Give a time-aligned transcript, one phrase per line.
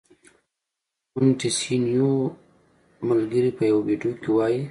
[1.15, 2.11] مونټیسینویو
[3.09, 4.59] ملګری په یوه ویډیو کې وايي.